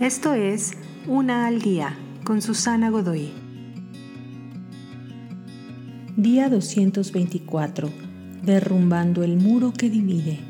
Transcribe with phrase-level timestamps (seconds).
[0.00, 0.72] Esto es
[1.06, 3.32] Una al Día con Susana Godoy.
[6.18, 7.90] Día 224.
[8.42, 10.40] Derrumbando el muro que divide.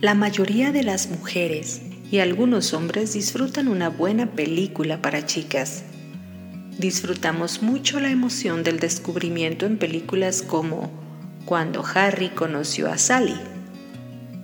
[0.00, 5.84] La mayoría de las mujeres y algunos hombres disfrutan una buena película para chicas.
[6.78, 10.90] Disfrutamos mucho la emoción del descubrimiento en películas como
[11.44, 13.36] Cuando Harry conoció a Sally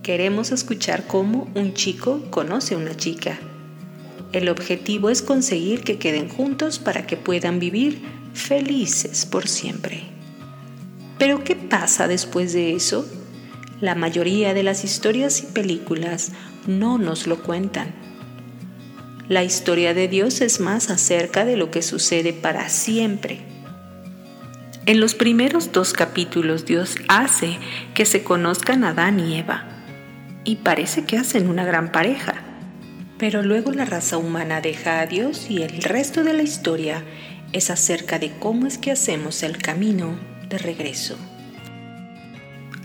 [0.07, 3.37] Queremos escuchar cómo un chico conoce a una chica.
[4.31, 8.01] El objetivo es conseguir que queden juntos para que puedan vivir
[8.33, 10.03] felices por siempre.
[11.17, 13.05] Pero ¿qué pasa después de eso?
[13.81, 16.31] La mayoría de las historias y películas
[16.67, 17.93] no nos lo cuentan.
[19.27, 23.41] La historia de Dios es más acerca de lo que sucede para siempre.
[24.85, 27.57] En los primeros dos capítulos Dios hace
[27.93, 29.73] que se conozcan Adán y Eva
[30.47, 32.35] y parece que hacen una gran pareja.
[33.17, 37.03] Pero luego la raza humana deja a Dios y el resto de la historia
[37.51, 41.17] es acerca de cómo es que hacemos el camino de regreso.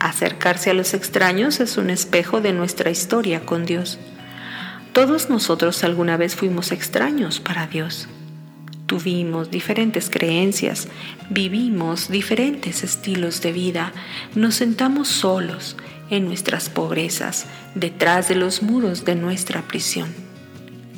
[0.01, 4.01] Acercarse a los extraños es un espejo de nuestra historia con Dios.
[4.93, 8.09] Todos nosotros alguna vez fuimos extraños para Dios.
[8.87, 10.89] Tuvimos diferentes creencias,
[11.31, 13.93] vivimos diferentes estilos de vida,
[14.35, 15.77] nos sentamos solos
[16.13, 20.11] en nuestras pobrezas, detrás de los muros de nuestra prisión.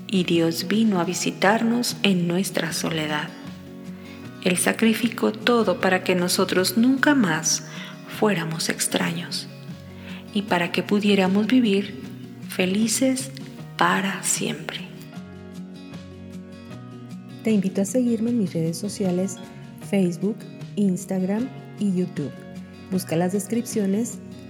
[0.09, 3.29] Y Dios vino a visitarnos en nuestra soledad.
[4.43, 7.63] Él sacrificó todo para que nosotros nunca más
[8.19, 9.47] fuéramos extraños
[10.35, 12.03] y para que pudiéramos vivir
[12.49, 13.31] felices
[13.79, 14.81] para siempre.
[17.45, 19.37] Te invito a seguirme en mis redes sociales
[19.89, 20.39] Facebook,
[20.75, 21.49] Instagram
[21.79, 22.33] y YouTube.
[22.91, 24.19] Busca las descripciones